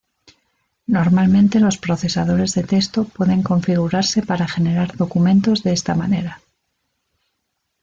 [0.87, 6.41] Normalmente los procesadores de texto pueden configurarse para generar documentos de esta manera.